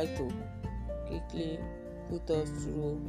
like 0.00 0.16
to 0.16 0.32
quickly 1.06 1.58
put 2.08 2.30
us 2.30 2.48
through 2.64 3.00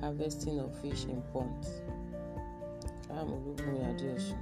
harvesting 0.00 0.58
of 0.60 0.74
fish 0.80 1.04
in 1.04 1.20
ponds. 1.32 1.82
I'm 3.10 3.26
Olubunmi 3.28 3.80
Adeosun. 3.90 4.38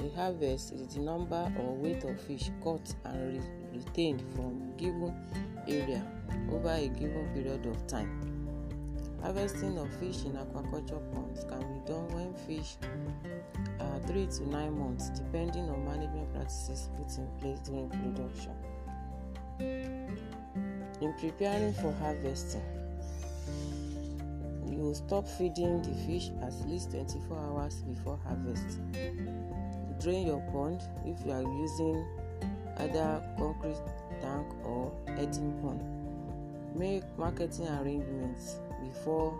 A 0.00 0.16
harvest 0.16 0.72
is 0.72 0.94
the 0.94 1.00
number 1.00 1.52
or 1.58 1.74
weight 1.74 2.04
of 2.04 2.20
fish 2.20 2.50
caught 2.62 2.94
and 3.04 3.34
re- 3.34 3.78
retained 3.78 4.22
from 4.34 4.74
given 4.76 5.12
area 5.66 6.06
over 6.52 6.70
a 6.70 6.88
given 6.88 7.28
period 7.34 7.66
of 7.66 7.86
time. 7.88 8.46
Harvesting 9.22 9.76
of 9.78 9.90
fish 9.94 10.24
in 10.24 10.32
aquaculture 10.32 11.02
ponds 11.12 11.44
can 11.44 11.58
be 11.60 11.80
done 11.92 12.06
when 12.14 12.32
fish 12.46 12.76
are 13.80 13.98
3 14.06 14.26
to 14.26 14.48
9 14.48 14.78
months 14.78 15.10
depending 15.10 15.68
on 15.68 15.84
management 15.84 16.32
practices 16.32 16.88
put 16.96 17.18
in 17.18 17.26
place 17.40 17.58
during 17.68 17.88
production. 17.90 18.52
In 19.60 21.14
preparing 21.18 21.72
for 21.74 21.92
harvesting, 21.92 22.62
you 24.68 24.94
stop 24.94 25.26
feeding 25.26 25.82
the 25.82 25.94
fish 26.06 26.30
at 26.42 26.52
least 26.68 26.90
24 26.90 27.36
hours 27.38 27.82
before 27.82 28.18
harvest. 28.24 28.78
Drain 30.00 30.26
your 30.26 30.40
pond 30.52 30.82
if 31.04 31.24
you 31.24 31.32
are 31.32 31.42
using 31.42 32.06
either 32.78 33.22
concrete 33.38 33.80
tank 34.20 34.46
or 34.64 34.92
earthen 35.08 35.52
pond. 35.62 35.82
Make 36.78 37.04
marketing 37.16 37.68
arrangements 37.68 38.60
before 38.82 39.38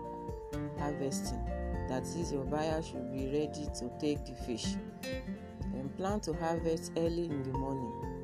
harvesting 0.79 1.43
that 1.87 2.03
is 2.03 2.31
your 2.31 2.43
buyer 2.43 2.81
should 2.81 3.11
be 3.13 3.27
ready 3.27 3.67
to 3.79 3.89
take 3.99 4.25
the 4.25 4.35
fish 4.45 4.75
and 5.73 5.95
plan 5.95 6.19
to 6.19 6.33
harvest 6.33 6.91
early 6.97 7.25
in 7.25 7.43
the 7.43 7.57
morning 7.57 8.16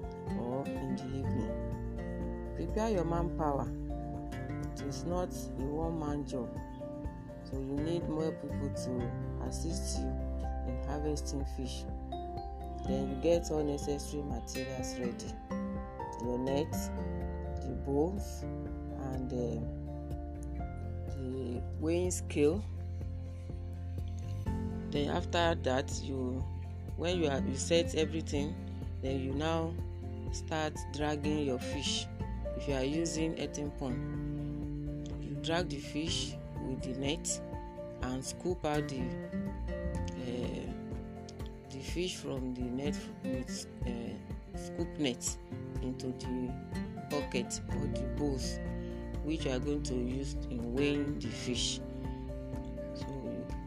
prepare 2.74 2.90
your 2.90 3.04
manpower. 3.06 3.68
It 4.74 4.82
is 4.82 5.06
not 5.06 5.30
a 5.60 5.64
one 5.64 6.00
man 6.00 6.26
job. 6.26 6.50
So 7.44 7.60
you 7.60 7.76
need 7.76 8.10
more 8.10 8.32
people 8.32 8.70
to 8.70 9.48
assist 9.48 10.00
you 10.00 10.08
in 10.68 10.84
harvesting 10.88 11.46
fish. 11.56 11.84
Then 12.88 13.10
you 13.10 13.16
get 13.22 13.52
all 13.52 13.64
necessary 13.64 14.24
materials 14.24 14.96
ready. 14.98 15.34
Your 16.24 16.40
net 16.40 16.72
the 17.62 17.76
bowls 17.86 18.44
and 19.14 19.32
uh, 19.32 20.64
the 21.16 21.62
weighing 21.80 22.10
scale. 22.10 22.64
Then 24.90 25.10
after 25.10 25.56
that 25.62 25.92
you 26.02 26.44
when 26.98 27.22
you 27.22 27.28
are 27.28 27.40
you 27.40 27.56
set 27.56 27.94
everything 27.96 28.56
then 29.02 29.20
you 29.20 29.34
now 29.34 29.74
start 30.32 30.74
dragging 30.94 31.46
your 31.46 31.60
fish 31.60 32.08
you 32.68 32.76
are 32.76 32.84
using 32.84 33.40
earthen 33.40 33.72
pond 33.72 35.10
you 35.22 35.36
drag 35.42 35.70
the 35.70 35.78
fish 35.78 36.36
with 36.68 36.82
the 36.82 37.00
net 37.00 37.42
and 38.04 38.24
scoop 38.24 38.64
out 38.66 38.88
the 38.88 39.02
uh, 39.02 40.72
the 41.70 41.80
fish 41.80 42.16
from 42.16 42.54
the 42.54 42.62
net 42.62 42.96
with 43.24 43.68
uh, 43.86 44.58
scoop 44.58 44.88
net 44.98 45.38
into 45.82 46.08
the 46.20 46.52
bucket 47.10 47.62
or 47.70 47.88
the 47.88 48.04
bowls 48.18 48.60
which 49.24 49.46
you 49.46 49.52
are 49.52 49.60
going 49.60 49.84
to 49.84 49.96
use 49.96 50.36
in 50.50 50.74
weighing 50.74 51.18
the 51.20 51.28
fish. 51.28 51.80
So 52.94 53.06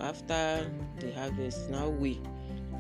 after 0.01 0.71
the 1.01 1.13
harvest 1.13 1.71
now 1.71 1.89
weigh 1.89 2.21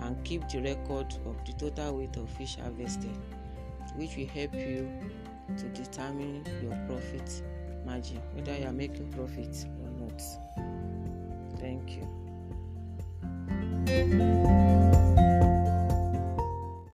and 0.00 0.22
keep 0.24 0.48
the 0.48 0.60
record 0.60 1.14
of 1.24 1.36
the 1.46 1.52
total 1.58 1.98
weight 1.98 2.16
of 2.16 2.28
fish 2.30 2.56
harvested 2.56 3.16
which 3.96 4.16
will 4.16 4.26
help 4.26 4.54
you 4.54 4.90
to 5.56 5.68
determine 5.68 6.44
your 6.62 6.76
profit 6.86 7.42
margin 7.84 8.20
whether 8.34 8.56
you 8.56 8.66
are 8.66 8.70
mm. 8.70 8.76
making 8.76 9.12
profit 9.12 9.66
or 9.82 9.90
not. 10.00 10.22
Thank 11.60 11.96
you 11.96 12.06